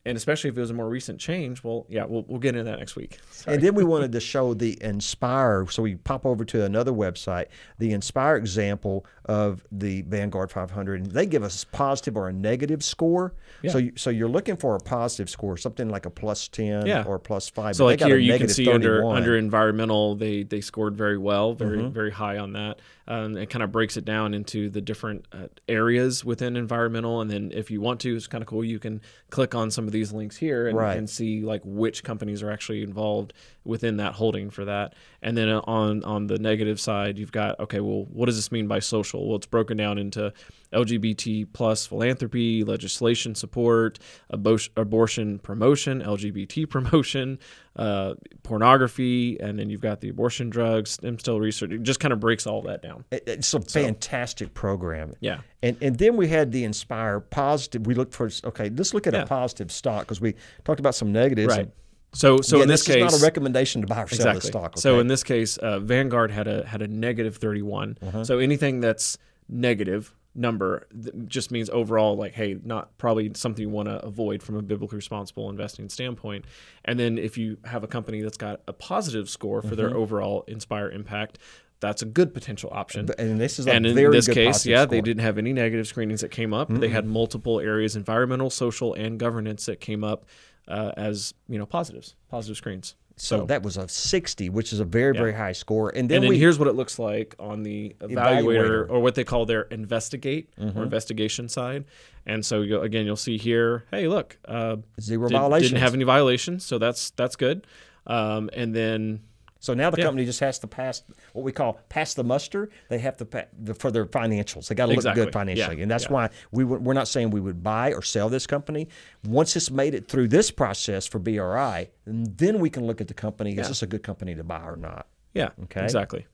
and 0.05 0.17
especially 0.17 0.51
if 0.51 0.57
it 0.57 0.61
was 0.61 0.71
a 0.71 0.75
more 0.75 0.89
recent 0.89 1.21
change 1.21 1.63
well 1.63 1.87
yeah 1.89 2.05
we'll, 2.05 2.25
we'll 2.29 2.41
get 2.41 2.57
into 2.57 2.65
that 2.71 2.79
next 2.79 2.97
week 2.97 3.19
And 3.47 3.61
then 3.63 3.75
we 3.75 3.83
wanted 3.85 4.13
to 4.13 4.21
show 4.21 4.55
the 4.55 4.79
Inspire. 4.83 5.67
So 5.69 5.83
we 5.83 5.97
pop 5.97 6.25
over 6.25 6.45
to 6.45 6.65
another 6.65 6.93
website, 6.93 7.47
the 7.79 7.93
Inspire 7.93 8.37
example 8.37 9.05
of 9.25 9.67
the 9.73 10.03
Vanguard 10.03 10.51
500. 10.53 11.01
And 11.03 11.11
they 11.11 11.27
give 11.27 11.43
us 11.43 11.65
positive 11.65 12.17
or 12.17 12.29
a 12.29 12.33
negative 12.33 12.83
score. 12.85 13.35
So, 13.69 13.79
you, 13.79 13.93
so 13.97 14.11
you're 14.11 14.29
looking 14.29 14.57
for 14.57 14.77
a 14.77 14.81
positive 14.81 15.29
score, 15.31 15.57
something 15.57 15.89
like 15.89 16.07
a 16.07 16.11
plus 16.11 16.47
10 16.49 16.87
Yeah. 16.87 17.03
or 17.05 17.19
plus 17.19 17.49
5. 17.49 17.77
So 17.77 17.85
like 17.85 18.01
here 18.01 18.17
you 18.17 18.37
can 18.39 18.49
see 18.49 18.71
under 18.71 19.05
under 19.05 19.37
environmental 19.37 20.15
they 20.15 20.43
they 20.45 20.61
scored 20.61 20.97
very 20.97 21.19
well, 21.19 21.55
very 21.55 21.79
Mm-hmm. 21.79 21.93
very 21.93 22.11
high 22.13 22.39
on 22.39 22.53
that. 22.53 22.79
Um, 23.09 23.37
it 23.37 23.51
kind 23.51 23.63
of 23.63 23.73
breaks 23.73 23.97
it 23.97 24.05
down 24.05 24.33
into 24.35 24.69
the 24.71 24.81
different 24.81 25.27
uh, 25.33 25.49
areas 25.69 26.25
within 26.25 26.57
environmental, 26.57 27.21
and 27.21 27.31
then 27.31 27.51
if 27.53 27.71
you 27.71 27.81
want 27.81 28.01
to, 28.01 28.15
it's 28.15 28.27
kind 28.29 28.43
of 28.43 28.49
cool. 28.49 28.65
You 28.65 28.79
can 28.79 29.01
click 29.31 29.55
on 29.55 29.71
some 29.71 29.87
of 29.87 29.93
these 29.93 30.13
links 30.13 30.37
here 30.37 30.69
and, 30.69 30.77
Right. 30.79 30.97
and 30.97 31.11
see 31.11 31.41
like 31.43 31.63
which 31.65 32.05
companies 32.05 32.43
are 32.43 32.51
actually 32.51 32.83
involved 32.83 33.33
within 33.65 33.97
that 33.99 34.15
holding 34.15 34.51
for 34.51 34.65
that. 34.67 34.95
And 35.21 35.37
then 35.37 35.49
uh, 35.49 35.61
on 35.65 36.05
on 36.05 36.27
the 36.29 36.39
negative 36.39 36.79
side, 36.81 37.19
you've 37.19 37.33
got 37.33 37.59
okay, 37.61 37.81
well, 37.81 38.07
what 38.13 38.27
does 38.27 38.37
this 38.37 38.53
mean 38.53 38.69
by 38.69 38.79
social? 38.79 39.27
Well, 39.27 39.37
it's 39.37 39.47
broken 39.47 39.77
down 39.77 39.99
into 39.99 40.33
LGBT 40.73 41.47
plus 41.53 41.87
philanthropy, 41.87 42.65
legislation 42.65 43.35
support, 43.35 43.99
abo- 44.33 44.69
abortion 44.77 45.39
promotion, 45.39 46.01
LGBT 46.03 46.69
promotion, 46.69 47.39
uh, 47.77 48.15
pornography, 48.43 49.39
and 49.41 49.59
then 49.59 49.71
you've 49.71 49.81
got 49.81 50.01
the 50.01 50.09
abortion 50.11 50.51
drugs, 50.51 50.91
stem 50.93 51.19
cell 51.19 51.41
research. 51.41 51.71
It 51.73 51.83
just 51.83 52.01
kind 52.01 52.13
of 52.13 52.21
breaks 52.21 52.47
all 52.47 52.63
that 52.63 52.83
down. 52.83 53.05
It's 53.11 53.55
a 53.55 53.61
fantastic 53.61 54.55
program. 54.55 55.15
Yeah. 55.21 55.41
And 55.63 55.77
and 55.81 55.97
then 55.99 56.17
we 56.17 56.29
had 56.29 56.53
the 56.53 56.65
Inspire 56.65 57.21
positive. 57.21 57.87
We 57.87 57.95
looked 57.95 58.15
for 58.15 58.31
okay. 58.45 58.69
Let's 58.71 58.95
look 58.95 59.07
at 59.07 59.15
Yeah. 59.15 59.23
a 59.23 59.27
positive 59.27 59.73
stock 59.73 60.03
because 60.03 60.21
we 60.21 60.35
talked 60.65 60.81
about 60.81 60.95
some 60.95 61.13
negatives. 61.13 61.49
Right. 61.49 61.61
And 61.61 61.73
So 62.13 62.41
so 62.43 62.57
again, 62.57 62.63
in 62.65 62.69
this, 62.69 62.81
is 62.83 62.87
case, 62.95 63.01
not 63.13 63.15
a 63.21 63.23
recommendation 63.23 63.81
to 63.81 63.87
buy 63.87 64.03
or 64.03 64.09
sell 64.09 64.17
exactly. 64.17 64.41
the 64.41 64.47
stock. 64.47 64.79
So 64.79 65.01
in 65.01 65.07
this 65.07 65.23
case, 65.25 65.57
uh, 65.57 65.79
Vanguard 65.81 66.31
had 66.31 66.47
a 66.49 66.67
had 66.67 66.83
a 66.83 66.89
negative 66.89 67.37
31. 67.37 67.97
Uh-huh. 68.03 68.25
So 68.25 68.39
anything 68.39 68.81
that's 68.81 69.17
negative 69.49 70.15
number 70.35 70.87
just 71.27 71.51
means 71.51 71.69
overall 71.71 72.17
like 72.17 72.33
hey 72.33 72.57
not 72.65 72.97
probably 72.97 73.31
something 73.35 73.63
you 73.63 73.69
want 73.69 73.87
to 73.89 74.03
avoid 74.05 74.43
from 74.43 74.57
a 74.57 74.63
biblically 74.63 74.97
responsible 74.97 75.51
investing 75.51 75.89
standpoint 75.91 76.45
and 76.87 76.99
then 76.99 77.19
if 77.19 77.37
you 77.37 77.59
have 77.65 77.85
a 77.85 77.87
company 77.87 78.23
that's 78.23 78.39
got 78.39 78.61
a 78.67 78.73
positive 78.73 79.29
score 79.29 79.61
for 79.61 79.69
Mm-hmm. 79.69 79.77
their 79.77 79.95
overall 79.95 80.43
inspire 80.49 80.91
impact 80.91 81.39
that's 81.81 82.01
a 82.01 82.07
good 82.07 82.33
potential 82.33 82.71
option 82.73 83.09
and 83.19 83.41
this 83.41 83.59
is 83.59 83.67
a 83.67 83.73
and 83.73 83.85
in 83.85 83.95
very 83.95 84.11
this 84.17 84.27
good 84.27 84.35
case, 84.35 84.65
yeah, 84.65 84.79
score. 84.83 84.87
they 84.87 85.01
didn't 85.01 85.23
have 85.23 85.37
any 85.37 85.53
negative 85.53 85.87
screenings 85.87 86.21
that 86.21 86.31
came 86.31 86.55
up. 86.55 86.69
They 86.71 86.89
had 86.89 87.05
multiple 87.07 87.59
areas, 87.59 87.97
environmental, 87.97 88.51
social, 88.51 88.95
and 88.95 89.19
governance 89.19 89.67
that 89.67 89.81
came 89.81 90.05
up 90.05 90.25
uh, 90.69 90.93
as 90.97 91.35
you 91.49 91.59
know 91.59 91.67
positives, 91.67 92.15
positive 92.31 92.57
screens. 92.57 92.95
So 93.25 93.45
that 93.47 93.63
was 93.63 93.77
a 93.77 93.87
60, 93.87 94.49
which 94.51 94.73
is 94.73 94.81
a 94.81 94.85
very, 94.85 95.13
very 95.15 95.33
high 95.33 95.53
score. 95.53 95.91
And 95.91 96.09
then, 96.11 96.17
And 96.17 96.23
then 96.25 96.29
we 96.31 96.39
here's 96.39 96.59
what 96.59 96.67
it 96.67 96.75
looks 96.75 96.99
like 96.99 97.37
on 97.39 97.63
the 97.63 97.95
evaluator, 98.01 98.43
Evaluator. 98.43 98.91
or 98.91 98.99
what 99.01 99.15
they 99.15 99.23
call 99.25 99.47
their 99.47 99.63
investigate 99.63 100.49
Mm-hmm. 100.59 100.79
or 100.79 100.83
investigation 100.83 101.49
side. 101.49 101.85
And 102.27 102.45
so 102.45 102.63
you, 102.63 102.81
again, 102.81 103.07
you'll 103.07 103.17
see 103.17 103.39
here, 103.39 103.85
hey, 103.93 104.09
look, 104.09 104.37
uh, 104.47 104.77
zero 105.01 105.29
did, 105.29 105.37
violations. 105.37 105.71
didn't 105.71 105.83
have 105.83 105.95
any 105.95 106.05
violations, 106.05 106.65
so 106.65 106.79
that's 106.79 107.11
that's 107.11 107.37
good. 107.37 107.65
Um, 108.07 108.51
and 108.53 108.75
then 108.75 109.21
so 109.63 109.75
now 109.75 109.91
the 109.91 110.03
company 110.03 110.25
just 110.25 110.41
has 110.41 110.59
to 110.59 110.67
pass 110.67 111.03
what 111.33 111.45
we 111.45 111.53
call 111.53 111.79
pass 111.89 112.15
the 112.15 112.25
muster. 112.25 112.69
They 112.89 112.99
have 112.99 113.17
to 113.19 113.25
pa- 113.25 113.45
the, 113.59 113.75
for 113.75 113.91
their 113.93 114.07
financials. 114.07 114.67
They 114.69 114.75
got 114.75 114.87
to 114.87 114.93
look 114.95 115.15
good 115.15 115.33
financially, 115.33 115.77
Yeah. 115.77 115.83
and 115.83 115.91
that's 115.91 116.05
Yeah. 116.05 116.11
why 116.13 116.31
we 116.51 116.65
we're 116.65 116.93
not 116.95 117.07
saying 117.09 117.31
we 117.31 117.41
would 117.41 117.63
buy 117.63 117.93
or 117.93 118.03
sell 118.03 118.29
this 118.29 118.47
company. 118.47 118.89
Once 119.25 119.55
it's 119.57 119.71
made 119.71 119.95
it 119.95 120.09
through 120.09 120.29
this 120.29 120.51
process 120.51 121.07
for 121.07 121.19
BRI, 121.21 121.91
then 122.07 122.59
we 122.59 122.69
can 122.71 122.87
look 122.87 123.01
at 123.01 123.07
the 123.09 123.15
company. 123.15 123.57
Is 123.57 123.69
this 123.69 123.83
a 123.83 123.87
good 123.87 124.03
company 124.03 124.35
to 124.35 124.45
buy 124.45 124.63
or 124.63 124.77
not? 124.77 125.07
yeah, 125.33 125.51
Okay. 125.65 125.83
exactly. 125.85 126.27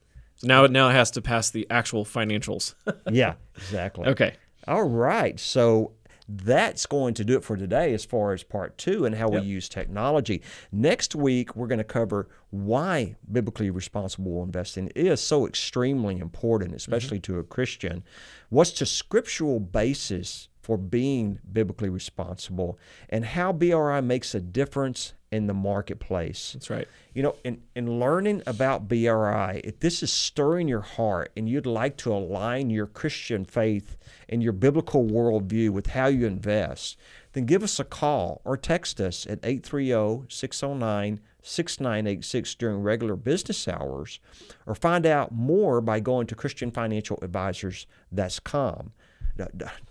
Now 0.43 0.65
it 0.65 0.71
now 0.71 0.89
it 0.89 0.93
has 0.93 1.11
to 1.13 1.21
pass 1.21 1.51
the 1.51 1.67
actual 1.71 2.05
financials. 2.05 2.75
yeah, 3.11 3.35
exactly. 3.57 4.07
okay. 4.09 4.35
All 4.67 4.85
right. 4.85 5.39
So 5.41 5.93
that's 6.29 6.85
going 6.85 7.15
to 7.15 7.25
do 7.25 7.37
it 7.37 7.45
for 7.45 7.57
today 7.57 7.95
as 7.95 8.05
far 8.05 8.33
as 8.33 8.43
part 8.43 8.77
two 8.77 9.07
and 9.07 9.15
how 9.15 9.31
Yep. 9.31 9.43
we 9.43 9.49
use 9.49 9.69
technology. 9.69 10.43
Next 10.71 11.15
week, 11.15 11.57
we're 11.57 11.67
going 11.67 11.79
to 11.79 11.85
cover 11.85 12.29
why 12.51 13.17
biblically 13.31 13.71
responsible 13.71 14.43
investing 14.43 14.91
is 14.95 15.21
so 15.21 15.47
extremely 15.47 16.19
important, 16.19 16.71
mm-hmm. 16.71 16.77
especially 16.77 17.21
to 17.21 17.39
a 17.39 17.45
Christian. 17.45 18.05
What's 18.51 18.79
the 18.79 18.87
scriptural 18.87 19.59
basis 19.59 20.49
for 20.61 20.77
being 20.77 21.39
biblically 21.51 21.89
responsible 21.89 22.79
and 23.09 23.25
how 23.25 23.53
BRI 23.53 24.03
makes 24.03 24.35
a 24.35 24.41
difference 24.41 25.15
in 25.31 25.47
the 25.47 25.55
marketplace? 25.55 26.53
That's 26.53 26.71
right. 26.71 26.89
You 27.15 27.23
know, 27.23 27.37
in, 27.45 27.63
in 27.75 27.99
learning 27.99 28.43
about 28.47 28.89
BRI, 28.89 29.61
if 29.65 29.81
this 29.81 30.03
is 30.03 30.13
stirring 30.13 30.69
your 30.69 30.81
heart 30.81 31.33
and 31.37 31.49
you'd 31.49 31.67
like 31.67 31.97
to 31.99 32.13
align 32.13 32.71
your 32.71 32.87
Christian 32.87 33.45
faith 33.45 33.97
and 34.29 34.43
your 34.43 34.53
biblical 34.53 35.05
worldview 35.05 35.71
with 35.71 35.89
how 35.89 36.07
you 36.07 36.27
invest, 36.27 36.97
then 37.33 37.45
give 37.45 37.63
us 37.63 37.79
a 37.79 37.85
call 37.85 38.41
or 38.45 38.57
text 38.57 39.01
us 39.01 39.27
at 39.27 39.39
830 39.43 40.27
609 40.29 41.21
6986 41.43 42.55
during 42.57 42.83
regular 42.83 43.17
business 43.17 43.69
hours, 43.69 44.21
or 44.67 44.75
find 44.75 45.07
out 45.07 45.33
more 45.33 45.81
by 45.81 46.01
going 46.01 46.27
to 46.27 46.35
ChristianFinancialAdvisors.com. 46.35 48.93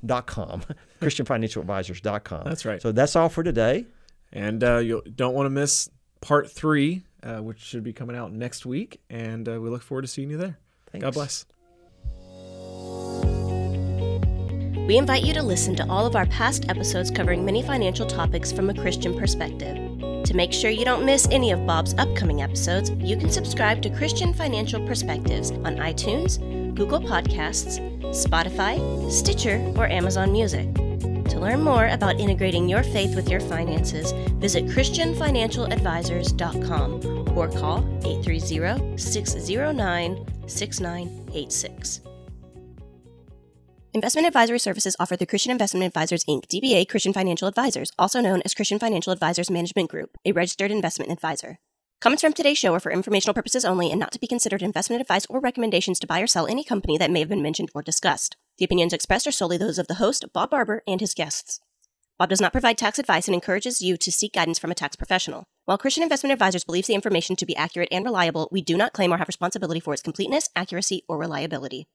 Dot 0.05 0.27
com, 0.27 0.61
ChristianFinancialAdvisors.com. 1.01 2.43
That's 2.43 2.65
right. 2.65 2.81
So 2.81 2.91
that's 2.91 3.15
all 3.15 3.29
for 3.29 3.43
today. 3.43 3.85
And 4.31 4.63
uh, 4.63 4.77
you 4.77 5.01
don't 5.15 5.33
want 5.33 5.45
to 5.45 5.49
miss 5.49 5.89
part 6.21 6.51
three, 6.51 7.03
uh, 7.23 7.37
which 7.37 7.59
should 7.59 7.83
be 7.83 7.93
coming 7.93 8.15
out 8.15 8.31
next 8.31 8.65
week. 8.65 9.01
And 9.09 9.47
uh, 9.47 9.59
we 9.61 9.69
look 9.69 9.81
forward 9.81 10.03
to 10.03 10.07
seeing 10.07 10.29
you 10.29 10.37
there. 10.37 10.57
God 10.99 11.13
bless. 11.13 11.45
We 14.87 14.97
invite 14.97 15.23
you 15.23 15.33
to 15.33 15.43
listen 15.43 15.75
to 15.75 15.89
all 15.89 16.05
of 16.05 16.15
our 16.15 16.25
past 16.27 16.69
episodes 16.69 17.11
covering 17.11 17.43
many 17.43 17.61
financial 17.61 18.05
topics 18.05 18.53
from 18.53 18.69
a 18.69 18.73
Christian 18.73 19.17
perspective. 19.17 19.75
To 20.23 20.33
make 20.33 20.53
sure 20.53 20.71
you 20.71 20.85
don't 20.85 21.05
miss 21.05 21.27
any 21.29 21.51
of 21.51 21.65
Bob's 21.65 21.93
upcoming 21.97 22.41
episodes, 22.41 22.91
you 22.91 23.17
can 23.17 23.29
subscribe 23.29 23.81
to 23.81 23.89
Christian 23.89 24.33
Financial 24.33 24.85
Perspectives 24.87 25.51
on 25.51 25.75
iTunes, 25.75 26.39
Google 26.73 27.01
Podcasts, 27.01 27.79
Spotify, 28.11 29.11
Stitcher, 29.11 29.57
or 29.75 29.89
Amazon 29.89 30.31
Music. 30.31 30.67
Learn 31.47 31.63
more 31.63 31.87
about 31.87 32.19
integrating 32.19 32.67
your 32.67 32.83
faith 32.83 33.15
with 33.15 33.29
your 33.29 33.39
finances, 33.39 34.11
visit 34.33 34.65
ChristianFinancialAdvisors.com 34.65 37.37
or 37.37 37.47
call 37.47 37.87
830 38.03 38.97
609 38.97 40.25
6986. 40.45 42.01
Investment 43.93 44.27
advisory 44.27 44.59
services 44.59 44.97
offered 44.99 45.19
through 45.19 45.27
Christian 45.27 45.53
Investment 45.53 45.85
Advisors 45.85 46.25
Inc., 46.25 46.47
DBA 46.47 46.89
Christian 46.89 47.13
Financial 47.13 47.47
Advisors, 47.47 47.93
also 47.97 48.19
known 48.19 48.41
as 48.43 48.53
Christian 48.53 48.77
Financial 48.77 49.13
Advisors 49.13 49.49
Management 49.49 49.89
Group, 49.89 50.17
a 50.25 50.33
registered 50.33 50.69
investment 50.69 51.13
advisor. 51.13 51.59
Comments 52.01 52.21
from 52.21 52.33
today's 52.33 52.57
show 52.57 52.73
are 52.73 52.81
for 52.81 52.91
informational 52.91 53.33
purposes 53.33 53.63
only 53.63 53.89
and 53.89 54.01
not 54.01 54.11
to 54.11 54.19
be 54.19 54.27
considered 54.27 54.61
investment 54.61 55.01
advice 55.01 55.25
or 55.29 55.39
recommendations 55.39 55.97
to 55.97 56.07
buy 56.07 56.19
or 56.19 56.27
sell 56.27 56.45
any 56.45 56.65
company 56.65 56.97
that 56.97 57.09
may 57.09 57.21
have 57.21 57.29
been 57.29 57.41
mentioned 57.41 57.69
or 57.73 57.81
discussed. 57.81 58.35
The 58.57 58.65
opinions 58.65 58.93
expressed 58.93 59.27
are 59.27 59.31
solely 59.31 59.57
those 59.57 59.77
of 59.77 59.87
the 59.87 59.95
host, 59.95 60.25
Bob 60.33 60.49
Barber, 60.49 60.81
and 60.87 60.99
his 60.99 61.13
guests. 61.13 61.59
Bob 62.17 62.29
does 62.29 62.41
not 62.41 62.51
provide 62.51 62.77
tax 62.77 62.97
advice 62.97 63.27
and 63.27 63.35
encourages 63.35 63.81
you 63.81 63.97
to 63.97 64.11
seek 64.11 64.33
guidance 64.33 64.57
from 64.57 64.71
a 64.71 64.75
tax 64.75 64.95
professional. 64.95 65.43
While 65.65 65.77
Christian 65.77 66.01
Investment 66.01 66.33
Advisors 66.33 66.63
believes 66.63 66.87
the 66.87 66.95
information 66.95 67.35
to 67.35 67.45
be 67.45 67.55
accurate 67.55 67.89
and 67.91 68.03
reliable, 68.03 68.49
we 68.51 68.61
do 68.61 68.75
not 68.75 68.93
claim 68.93 69.13
or 69.13 69.17
have 69.17 69.27
responsibility 69.27 69.79
for 69.79 69.93
its 69.93 70.01
completeness, 70.01 70.49
accuracy, 70.55 71.03
or 71.07 71.19
reliability. 71.19 71.87